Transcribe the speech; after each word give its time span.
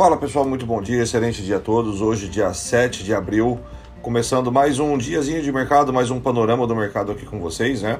Fala 0.00 0.16
pessoal, 0.16 0.46
muito 0.46 0.64
bom 0.64 0.80
dia, 0.80 1.02
excelente 1.02 1.42
dia 1.42 1.58
a 1.58 1.60
todos. 1.60 2.00
Hoje, 2.00 2.26
dia 2.26 2.54
7 2.54 3.04
de 3.04 3.12
abril, 3.12 3.60
começando 4.00 4.50
mais 4.50 4.78
um 4.78 4.96
diazinho 4.96 5.42
de 5.42 5.52
mercado, 5.52 5.92
mais 5.92 6.10
um 6.10 6.18
panorama 6.18 6.66
do 6.66 6.74
mercado 6.74 7.12
aqui 7.12 7.26
com 7.26 7.38
vocês, 7.38 7.82
né? 7.82 7.98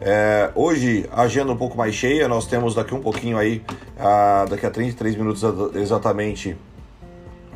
É, 0.00 0.50
hoje, 0.54 1.06
agenda 1.12 1.52
um 1.52 1.56
pouco 1.58 1.76
mais 1.76 1.94
cheia, 1.94 2.26
nós 2.28 2.46
temos 2.46 2.74
daqui 2.74 2.94
um 2.94 3.00
pouquinho 3.02 3.36
aí, 3.36 3.62
a, 3.98 4.46
daqui 4.48 4.64
a 4.64 4.70
33 4.70 5.16
minutos 5.16 5.42
exatamente, 5.74 6.56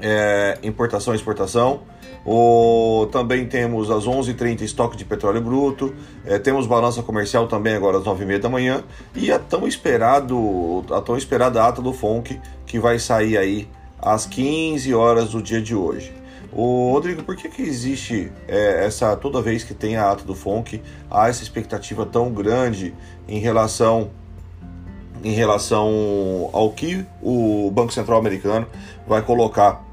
é, 0.03 0.59
importação 0.63 1.15
e 1.15 1.17
exportação. 1.17 1.81
O, 2.27 3.09
também 3.11 3.47
temos 3.47 3.91
às 3.91 4.05
11h30 4.05 4.61
estoque 4.61 4.99
de 4.99 5.07
petróleo 5.07 5.41
bruto, 5.41 5.95
é, 6.27 6.39
temos 6.39 6.67
balança 6.67 7.03
comercial 7.03 7.49
também 7.49 7.75
agora 7.75 7.97
às 7.97 8.05
9h30 8.05 8.39
da 8.39 8.51
manhã 8.51 8.85
e 9.15 9.33
a 9.33 9.39
tão, 9.39 9.67
esperado, 9.67 10.85
a 10.91 11.01
tão 11.01 11.17
esperada 11.17 11.65
ata 11.65 11.81
do 11.81 11.95
FONC 11.95 12.39
que 12.67 12.79
vai 12.79 12.99
sair 12.99 13.39
aí 13.39 13.67
às 14.01 14.27
15 14.27 14.95
horas 14.95 15.31
do 15.31 15.43
dia 15.43 15.61
de 15.61 15.75
hoje. 15.75 16.13
O 16.53 16.93
Rodrigo, 16.93 17.23
por 17.23 17.37
que, 17.37 17.49
que 17.49 17.63
existe 17.63 18.33
é, 18.47 18.85
essa 18.87 19.15
toda 19.17 19.43
vez 19.43 19.63
que 19.63 19.75
tem 19.75 19.97
a 19.97 20.11
ata 20.11 20.25
do 20.25 20.35
FONC 20.35 20.83
há 21.11 21.29
essa 21.29 21.43
expectativa 21.43 22.07
tão 22.07 22.33
grande 22.33 22.95
em 23.29 23.39
relação 23.39 24.11
em 25.23 25.33
relação 25.33 26.49
ao 26.53 26.71
que 26.71 27.05
o 27.21 27.71
Banco 27.73 27.93
Central 27.93 28.19
americano 28.19 28.67
vai 29.07 29.21
colocar 29.21 29.85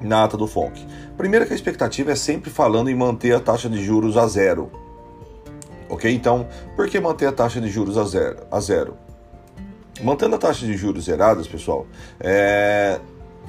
na 0.00 0.24
ata 0.24 0.36
do 0.36 0.46
FONC? 0.46 0.86
Primeiro 1.16 1.46
que 1.46 1.52
a 1.52 1.56
expectativa 1.56 2.12
é 2.12 2.16
sempre 2.16 2.50
falando 2.50 2.88
em 2.88 2.94
manter 2.94 3.34
a 3.34 3.40
taxa 3.40 3.68
de 3.68 3.84
juros 3.84 4.16
a 4.16 4.26
zero. 4.26 4.70
Ok? 5.90 6.10
Então, 6.10 6.48
por 6.74 6.88
que 6.88 6.98
manter 6.98 7.26
a 7.26 7.32
taxa 7.32 7.60
de 7.60 7.68
juros 7.68 7.98
a 7.98 8.04
zero? 8.04 8.38
A 8.50 8.60
zero? 8.60 8.96
Mantendo 10.02 10.36
a 10.36 10.38
taxa 10.38 10.64
de 10.64 10.74
juros 10.76 11.04
zeradas, 11.04 11.46
pessoal, 11.46 11.86
é, 12.18 12.98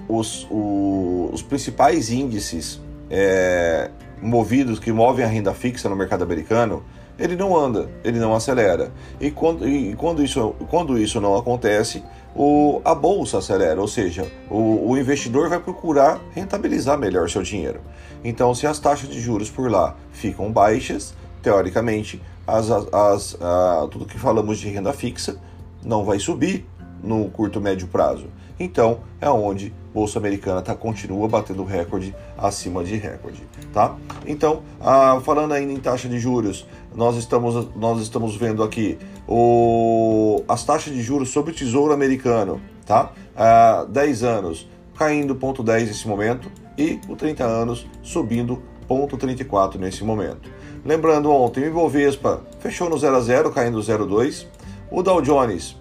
os, 0.08 0.48
o, 0.50 1.30
os 1.32 1.42
principais 1.42 2.10
índices 2.10 2.82
é, 3.10 3.90
movidos 4.22 4.80
que 4.80 4.92
movem 4.92 5.26
a 5.26 5.28
renda 5.28 5.54
fixa 5.54 5.90
no 5.90 5.96
mercado 5.96 6.24
americano, 6.24 6.84
ele 7.18 7.36
não 7.36 7.56
anda, 7.56 7.90
ele 8.04 8.20
não 8.20 8.34
acelera. 8.34 8.92
E 9.20 9.30
quando, 9.32 9.68
e 9.68 9.96
quando, 9.96 10.24
isso, 10.24 10.56
quando 10.70 10.98
isso 10.98 11.22
não 11.22 11.36
acontece, 11.36 12.04
o, 12.36 12.82
a 12.84 12.96
bolsa 12.96 13.40
acelera, 13.40 13.80
ou 13.80 13.88
seja, 13.88 14.26
o, 14.50 14.90
o 14.90 14.98
investidor 14.98 15.50
vai 15.50 15.60
procurar 15.60 16.20
rentabilizar 16.32 16.98
melhor 16.98 17.30
seu 17.30 17.44
dinheiro. 17.44 17.82
Então, 18.24 18.56
se 18.56 18.66
as 18.66 18.80
taxas 18.80 19.10
de 19.10 19.20
juros 19.20 19.50
por 19.50 19.70
lá 19.70 19.96
ficam 20.12 20.52
baixas, 20.52 21.14
teoricamente, 21.42 22.22
as, 22.48 22.70
as, 22.70 23.38
a, 23.42 23.88
tudo 23.92 24.06
que 24.06 24.18
falamos 24.18 24.60
de 24.60 24.70
renda 24.70 24.94
fixa 24.94 25.38
não 25.84 26.04
vai 26.04 26.20
subir 26.20 26.66
no 27.04 27.30
curto 27.30 27.60
médio 27.60 27.88
prazo. 27.88 28.28
Então, 28.62 29.00
é 29.20 29.28
onde 29.28 29.74
bolsa 29.92 30.20
americana 30.20 30.62
tá, 30.62 30.76
continua 30.76 31.28
batendo 31.28 31.64
recorde 31.64 32.16
acima 32.38 32.84
de 32.84 32.96
recorde, 32.96 33.42
tá? 33.74 33.98
Então, 34.26 34.62
ah, 34.80 35.20
falando 35.24 35.54
ainda 35.54 35.74
em 35.74 35.78
taxa 35.78 36.08
de 36.08 36.20
juros, 36.20 36.68
nós 36.94 37.16
estamos, 37.16 37.70
nós 37.76 38.00
estamos 38.00 38.36
vendo 38.36 38.62
aqui 38.62 39.00
o, 39.28 40.44
as 40.48 40.64
taxas 40.64 40.94
de 40.94 41.02
juros 41.02 41.30
sobre 41.30 41.52
o 41.52 41.56
Tesouro 41.56 41.92
Americano, 41.92 42.62
tá? 42.86 43.12
Ah, 43.36 43.84
10 43.90 44.24
anos 44.24 44.70
caindo 44.96 45.34
0,10 45.34 45.88
nesse 45.88 46.08
momento 46.08 46.52
e 46.78 47.00
o 47.10 47.16
30 47.16 47.44
anos 47.44 47.88
subindo 48.04 48.62
0,34 48.88 49.80
nesse 49.80 50.04
momento. 50.04 50.52
Lembrando, 50.86 51.32
ontem 51.32 51.64
o 51.64 51.68
Ibovespa 51.68 52.44
fechou 52.60 52.88
no 52.88 52.98
0 52.98 53.16
a 53.16 53.22
0, 53.22 53.52
caindo 53.52 53.80
0,2. 53.80 54.46
O 54.92 55.02
Dow 55.02 55.20
Jones 55.22 55.81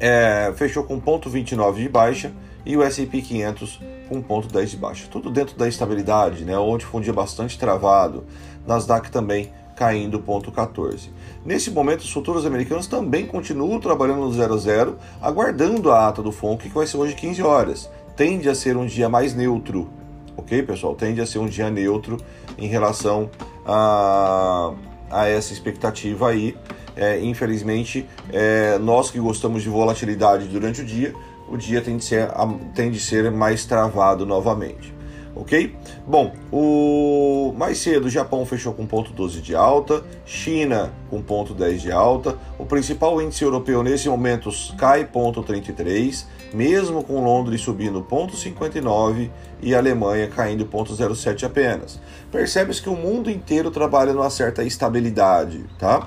é, 0.00 0.52
fechou 0.56 0.84
com 0.84 1.00
0,29 1.00 1.74
de 1.76 1.88
baixa 1.88 2.32
e 2.64 2.76
o 2.76 2.82
S&P 2.82 3.20
500 3.20 3.80
com 4.08 4.22
0,10 4.22 4.66
de 4.66 4.76
baixa. 4.76 5.08
Tudo 5.10 5.30
dentro 5.30 5.56
da 5.56 5.68
estabilidade, 5.68 6.44
né? 6.44 6.56
Onde 6.58 6.84
foi 6.84 7.00
um 7.00 7.04
dia 7.04 7.12
bastante 7.12 7.58
travado. 7.58 8.24
Nasdaq 8.66 9.10
também 9.10 9.52
caindo 9.74 10.18
0,14. 10.20 11.10
Nesse 11.44 11.70
momento, 11.70 12.00
os 12.00 12.12
futuros 12.12 12.46
americanos 12.46 12.86
também 12.86 13.26
continuam 13.26 13.80
trabalhando 13.80 14.20
no 14.20 14.32
0 14.32 14.54
a 14.54 14.56
0, 14.56 14.98
aguardando 15.20 15.90
a 15.90 16.08
ata 16.08 16.22
do 16.22 16.32
FONC, 16.32 16.68
que 16.68 16.74
vai 16.74 16.86
ser 16.86 16.96
hoje 16.96 17.14
15 17.14 17.42
horas. 17.42 17.90
Tende 18.16 18.48
a 18.48 18.54
ser 18.54 18.76
um 18.76 18.86
dia 18.86 19.08
mais 19.08 19.34
neutro, 19.34 19.90
ok, 20.36 20.62
pessoal? 20.62 20.94
Tende 20.94 21.20
a 21.20 21.26
ser 21.26 21.38
um 21.38 21.46
dia 21.46 21.68
neutro 21.70 22.16
em 22.56 22.66
relação 22.66 23.28
a, 23.66 24.72
a 25.10 25.26
essa 25.28 25.52
expectativa 25.52 26.28
aí. 26.28 26.56
É, 26.96 27.20
infelizmente, 27.20 28.06
é, 28.32 28.78
nós 28.78 29.10
que 29.10 29.18
gostamos 29.18 29.62
de 29.62 29.68
volatilidade 29.68 30.46
durante 30.46 30.82
o 30.82 30.84
dia, 30.84 31.12
o 31.48 31.56
dia 31.56 31.80
tem 31.80 31.96
de 31.96 32.04
ser, 32.04 32.28
tem 32.74 32.90
de 32.90 33.00
ser 33.00 33.30
mais 33.30 33.64
travado 33.64 34.24
novamente. 34.24 34.94
Ok? 35.36 35.74
Bom, 36.06 36.32
o 36.52 37.52
mais 37.58 37.78
cedo 37.78 38.04
o 38.06 38.10
Japão 38.10 38.46
fechou 38.46 38.72
com 38.72 38.86
ponto 38.86 39.12
12 39.12 39.40
de 39.40 39.54
alta, 39.54 40.04
China 40.24 40.92
com 41.10 41.20
ponto 41.20 41.52
10 41.52 41.82
de 41.82 41.90
alta, 41.90 42.38
o 42.56 42.64
principal 42.64 43.20
índice 43.20 43.42
europeu 43.42 43.82
nesse 43.82 44.08
momento 44.08 44.48
cai 44.78 45.04
ponto 45.04 45.42
33, 45.42 46.28
mesmo 46.52 47.02
com 47.02 47.24
Londres 47.24 47.62
subindo 47.62 48.00
ponto 48.00 48.36
59 48.36 49.28
e 49.60 49.74
Alemanha 49.74 50.28
caindo 50.28 50.66
ponto 50.66 50.94
07 50.94 51.44
apenas. 51.44 51.98
Percebe-se 52.30 52.80
que 52.80 52.88
o 52.88 52.94
mundo 52.94 53.28
inteiro 53.28 53.72
trabalha 53.72 54.12
numa 54.12 54.30
certa 54.30 54.62
estabilidade, 54.62 55.64
tá? 55.80 56.06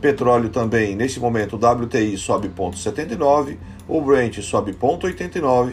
Petróleo 0.00 0.48
também, 0.48 0.94
nesse 0.94 1.18
momento, 1.18 1.56
o 1.56 1.84
WTI 1.84 2.16
sobe 2.16 2.48
0,79, 2.48 3.56
o 3.88 4.00
Brent 4.00 4.40
sobe 4.40 4.72
0,89 4.72 5.72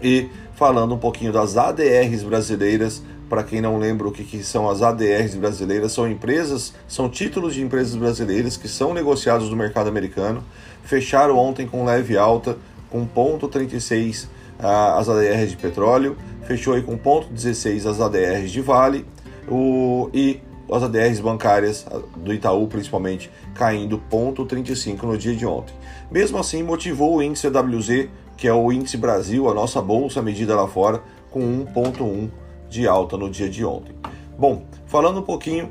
e 0.00 0.28
falando 0.54 0.94
um 0.94 0.98
pouquinho 0.98 1.32
das 1.32 1.56
ADRs 1.56 2.22
brasileiras, 2.22 3.02
para 3.28 3.42
quem 3.42 3.60
não 3.60 3.78
lembra 3.78 4.08
o 4.08 4.12
que, 4.12 4.24
que, 4.24 4.42
são 4.42 4.68
as 4.68 4.82
ADRs 4.82 5.34
brasileiras, 5.34 5.92
são 5.92 6.08
empresas, 6.08 6.72
são 6.86 7.08
títulos 7.08 7.54
de 7.54 7.62
empresas 7.62 7.94
brasileiras 7.94 8.56
que 8.56 8.68
são 8.68 8.94
negociados 8.94 9.50
no 9.50 9.56
mercado 9.56 9.88
americano, 9.88 10.42
fecharam 10.82 11.36
ontem 11.36 11.66
com 11.66 11.84
leve 11.84 12.16
alta, 12.16 12.56
com 12.88 13.06
0,36 13.06 14.26
ah, 14.58 14.98
as 14.98 15.08
ADRs 15.08 15.50
de 15.50 15.56
petróleo, 15.56 16.16
fechou 16.46 16.74
aí 16.74 16.82
com 16.82 16.96
0,16 16.96 17.88
as 17.88 18.00
ADRs 18.00 18.50
de 18.50 18.60
Vale, 18.60 19.04
o, 19.48 20.08
e 20.12 20.40
as 20.70 20.82
ADRs 20.82 21.20
bancárias 21.20 21.86
do 22.16 22.32
Itaú, 22.32 22.66
principalmente, 22.66 23.30
caindo 23.54 24.00
0,35 24.10 25.02
no 25.02 25.16
dia 25.16 25.34
de 25.34 25.46
ontem. 25.46 25.74
Mesmo 26.10 26.38
assim, 26.38 26.62
motivou 26.62 27.16
o 27.16 27.22
índice 27.22 27.48
WZ, 27.48 28.08
que 28.36 28.46
é 28.46 28.52
o 28.52 28.70
índice 28.70 28.96
Brasil, 28.96 29.48
a 29.48 29.54
nossa 29.54 29.80
bolsa 29.80 30.22
medida 30.22 30.54
lá 30.54 30.68
fora, 30.68 31.02
com 31.30 31.40
1,1 31.40 32.30
de 32.68 32.86
alta 32.86 33.16
no 33.16 33.30
dia 33.30 33.48
de 33.48 33.64
ontem. 33.64 33.94
Bom, 34.38 34.62
falando 34.86 35.20
um 35.20 35.22
pouquinho 35.22 35.70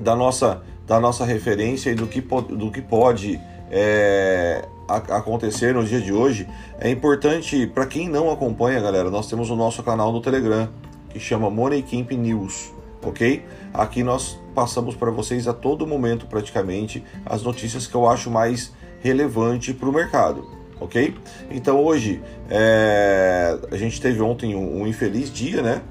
da 0.00 0.14
nossa, 0.14 0.62
da 0.86 0.98
nossa 1.00 1.24
referência 1.24 1.90
e 1.90 1.94
do 1.94 2.06
que, 2.06 2.20
do 2.20 2.70
que 2.70 2.80
pode 2.80 3.40
é, 3.70 4.64
acontecer 4.88 5.74
no 5.74 5.84
dia 5.84 6.00
de 6.00 6.12
hoje, 6.12 6.48
é 6.78 6.88
importante, 6.88 7.66
para 7.66 7.86
quem 7.86 8.08
não 8.08 8.30
acompanha, 8.30 8.80
galera, 8.80 9.10
nós 9.10 9.28
temos 9.28 9.50
o 9.50 9.56
nosso 9.56 9.82
canal 9.82 10.12
no 10.12 10.20
Telegram, 10.20 10.68
que 11.10 11.18
chama 11.18 11.50
Money 11.50 11.82
Camp 11.82 12.12
News 12.12 12.72
ok? 13.02 13.42
Aqui 13.72 14.02
nós 14.02 14.38
passamos 14.54 14.94
para 14.94 15.10
vocês 15.10 15.46
a 15.48 15.52
todo 15.52 15.86
momento 15.86 16.26
praticamente 16.26 17.04
as 17.24 17.42
notícias 17.42 17.86
que 17.86 17.94
eu 17.94 18.08
acho 18.08 18.30
mais 18.30 18.72
relevante 19.00 19.72
para 19.72 19.88
o 19.88 19.92
mercado, 19.92 20.46
ok? 20.80 21.14
Então 21.50 21.82
hoje 21.82 22.22
é... 22.48 23.58
a 23.70 23.76
gente 23.76 24.00
teve 24.00 24.20
ontem 24.20 24.54
um, 24.54 24.82
um, 24.82 24.86
infeliz 24.86 25.32
dia, 25.32 25.62
né? 25.62 25.82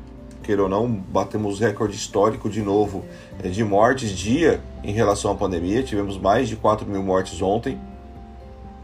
Queira 0.43 0.63
ou 0.63 0.69
não, 0.69 0.89
batemos 0.89 1.59
recorde 1.59 1.95
histórico 1.95 2.49
de 2.49 2.61
novo 2.61 3.03
é, 3.43 3.49
de 3.49 3.63
mortes 3.63 4.09
dia 4.09 4.59
em 4.83 4.91
relação 4.91 5.31
à 5.31 5.35
pandemia. 5.35 5.83
Tivemos 5.83 6.17
mais 6.17 6.49
de 6.49 6.55
4 6.55 6.87
mil 6.87 7.03
mortes 7.03 7.39
ontem. 7.39 7.79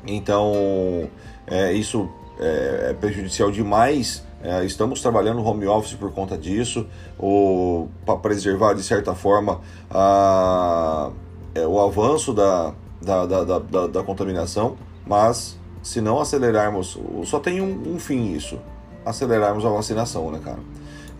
Então 0.06 1.10
é, 1.48 1.74
isso 1.74 2.08
é, 2.40 2.94
prejudicial 3.00 3.52
demais 3.52 4.24
estamos 4.66 5.02
trabalhando 5.02 5.44
home 5.44 5.66
office 5.66 5.94
por 5.96 6.12
conta 6.12 6.38
disso, 6.38 6.86
para 8.06 8.18
preservar 8.18 8.74
de 8.74 8.84
certa 8.84 9.16
forma 9.16 9.62
a, 9.90 11.10
é, 11.56 11.66
o 11.66 11.80
avanço 11.80 12.34
da, 12.34 12.74
da, 13.02 13.26
da, 13.26 13.60
da, 13.60 13.88
da 13.88 14.04
contaminação, 14.04 14.76
mas 15.06 15.58
se 15.82 16.02
não 16.02 16.20
acelerarmos, 16.20 16.98
só 17.26 17.40
tem 17.40 17.62
um, 17.62 17.96
um, 17.96 18.00
fim 18.00 18.34
isso, 18.34 18.60
acelerarmos 19.06 19.66
a 19.66 19.70
vacinação, 19.70 20.32
né, 20.32 20.40
cara? 20.44 20.60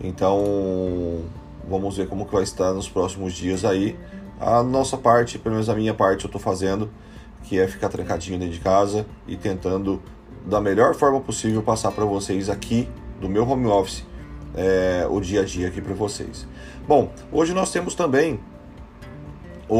Então, 0.00 1.20
vamos 1.68 1.96
ver 1.96 2.08
como 2.08 2.26
que 2.26 2.32
vai 2.32 2.42
estar 2.42 2.72
nos 2.72 2.88
próximos 2.88 3.32
dias 3.32 3.64
aí. 3.64 3.96
A 4.38 4.62
nossa 4.62 4.96
parte, 4.96 5.38
pelo 5.38 5.54
menos 5.54 5.68
a 5.68 5.74
minha 5.74 5.94
parte, 5.94 6.24
eu 6.24 6.28
estou 6.28 6.40
fazendo, 6.40 6.90
que 7.44 7.58
é 7.58 7.66
ficar 7.66 7.88
trancadinho 7.88 8.38
dentro 8.38 8.54
de 8.54 8.60
casa 8.60 9.06
e 9.26 9.36
tentando 9.36 10.02
da 10.44 10.60
melhor 10.60 10.94
forma 10.94 11.20
possível 11.20 11.62
passar 11.62 11.92
para 11.92 12.04
vocês 12.04 12.50
aqui 12.50 12.88
do 13.20 13.28
meu 13.28 13.48
home 13.48 13.66
office 13.66 14.04
é, 14.54 15.06
o 15.08 15.20
dia 15.20 15.42
a 15.42 15.44
dia 15.44 15.68
aqui 15.68 15.80
para 15.80 15.94
vocês. 15.94 16.46
Bom, 16.86 17.10
hoje 17.30 17.52
nós 17.52 17.70
temos 17.70 17.94
também 17.94 18.40
o, 19.68 19.76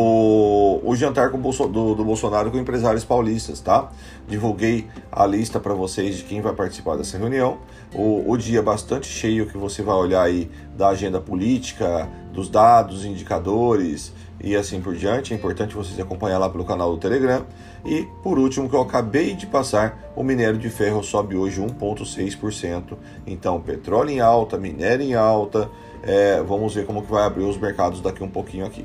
o 0.83 0.95
jantar 0.97 1.31
com 1.31 1.39
Bolso, 1.39 1.67
do, 1.67 1.95
do, 1.95 2.05
Bolsonaro 2.05 2.51
com 2.51 2.59
empresários 2.59 3.05
paulistas, 3.05 3.61
tá? 3.61 3.91
Divulguei 4.29 4.87
a 5.11 5.27
lista 5.27 5.61
para 5.61 5.75
vocês 5.75 6.17
de 6.17 6.25
quem 6.25 6.41
vai 6.41 6.53
participar 6.53 6.97
dessa 6.97 7.19
reunião. 7.19 7.59
O, 7.95 8.31
o 8.31 8.37
dia 8.37 8.63
bastante 8.63 9.07
cheio 9.07 9.47
que 9.47 9.57
você 9.57 9.83
vai 9.83 9.95
olhar 9.95 10.23
aí 10.23 10.51
da 10.77 10.89
agenda 10.89 11.21
política, 11.21 12.09
dos 12.33 12.49
dados, 12.49 13.05
indicadores 13.05 14.13
e 14.43 14.57
assim 14.57 14.81
por 14.81 14.95
diante. 14.95 15.33
É 15.33 15.37
importante 15.37 15.75
vocês 15.75 15.99
acompanhar 15.99 16.39
lá 16.39 16.49
pelo 16.49 16.65
canal 16.65 16.91
do 16.91 16.99
Telegram. 16.99 17.45
E 17.85 18.07
por 18.23 18.39
último, 18.39 18.69
que 18.69 18.75
eu 18.75 18.83
acabei 18.83 19.35
de 19.35 19.47
passar, 19.47 20.11
o 20.17 20.23
minério 20.23 20.59
de 20.59 20.69
ferro 20.69 21.03
sobe 21.03 21.37
hoje 21.37 21.61
1,6%. 21.61 22.97
Então, 23.27 23.61
petróleo 23.61 24.11
em 24.11 24.21
alta, 24.21 24.59
minério 24.59 25.05
em 25.05 25.15
alta. 25.15 25.71
É, 26.03 26.43
vamos 26.43 26.75
ver 26.75 26.87
como 26.87 27.03
que 27.03 27.11
vai 27.11 27.25
abrir 27.25 27.45
os 27.45 27.57
mercados 27.57 28.01
daqui 28.01 28.23
um 28.23 28.29
pouquinho 28.29 28.67
aqui 28.67 28.85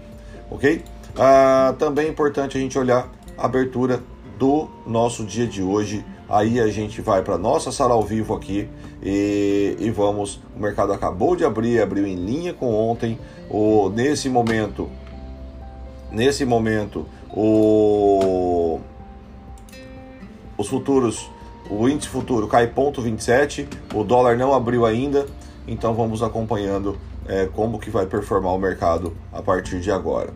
ok? 0.51 0.83
Ah, 1.18 1.75
também 1.78 2.08
é 2.08 2.10
importante 2.10 2.58
a 2.58 2.62
gente 2.62 2.78
olhar 2.78 3.10
a 3.38 3.46
abertura 3.46 4.02
do 4.38 4.68
nosso 4.88 5.24
dia 5.25 5.46
de 5.46 5.62
hoje. 5.62 6.06
Aí 6.30 6.60
a 6.60 6.68
gente 6.68 7.02
vai 7.02 7.22
para 7.22 7.38
nossa 7.38 7.72
sala 7.72 7.94
ao 7.94 8.04
vivo 8.04 8.34
aqui 8.34 8.69
e, 9.04 9.75
e, 9.80 9.90
vamos. 9.90 10.40
O 10.56 10.60
mercado 10.60 10.94
acabou 10.94 11.36
de 11.36 11.44
abrir, 11.44 11.81
abriu 11.81 12.08
em 12.08 12.16
linha 12.16 12.54
com 12.54 12.74
ontem. 12.74 13.19
O, 13.50 13.90
nesse 13.90 14.30
momento, 14.30 14.90
nesse 16.10 16.46
momento, 16.46 17.06
o, 17.30 18.80
os 20.58 20.68
futuros, 20.69 21.30
o 21.69 21.90
índice 21.90 22.08
futuro 22.08 22.48
cai 22.48 22.68
ponto 22.68 23.02
27, 23.02 23.68
o 23.94 24.04
dólar 24.04 24.38
não 24.38 24.54
abriu 24.54 24.86
ainda, 24.86 25.25
então 25.68 25.94
vamos 25.94 26.24
acompanhando 26.24 26.98
é, 27.28 27.48
como 27.48 27.80
que 27.80 27.90
vai 27.90 28.06
performar 28.06 28.54
o 28.54 28.58
mercado 28.58 29.13
a 29.34 29.42
partir 29.42 29.81
de 29.81 29.92
agora. 29.92 30.34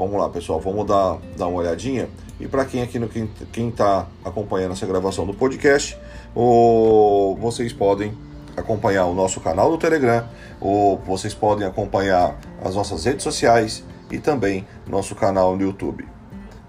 Vamos 0.00 0.18
lá, 0.18 0.30
pessoal, 0.30 0.58
vamos 0.58 0.86
dar, 0.86 1.18
dar 1.36 1.46
uma 1.46 1.58
olhadinha. 1.58 2.08
E 2.40 2.48
para 2.48 2.64
quem 2.64 2.80
aqui 2.80 2.98
no 2.98 3.06
quem 3.06 3.68
está 3.68 4.06
acompanhando 4.24 4.72
essa 4.72 4.86
gravação 4.86 5.26
do 5.26 5.34
podcast, 5.34 5.94
o, 6.34 7.36
vocês 7.38 7.70
podem 7.70 8.16
acompanhar 8.56 9.04
o 9.04 9.14
nosso 9.14 9.42
canal 9.42 9.70
do 9.70 9.76
Telegram, 9.76 10.26
ou 10.58 10.96
vocês 10.96 11.34
podem 11.34 11.66
acompanhar 11.66 12.34
as 12.64 12.76
nossas 12.76 13.04
redes 13.04 13.22
sociais 13.22 13.84
e 14.10 14.18
também 14.18 14.66
nosso 14.86 15.14
canal 15.14 15.54
no 15.54 15.64
YouTube. 15.64 16.08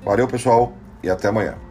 Valeu, 0.04 0.28
pessoal, 0.28 0.74
e 1.02 1.10
até 1.10 1.30
amanhã. 1.30 1.71